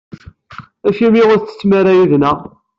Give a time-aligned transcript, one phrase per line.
[0.87, 2.37] Acimi ur ttettem ara yid-neɣ?